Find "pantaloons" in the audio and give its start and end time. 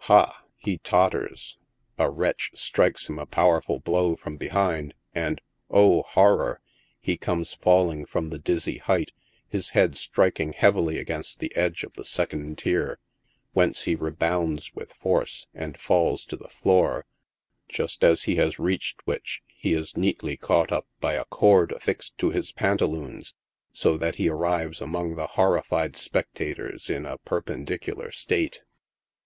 22.52-23.32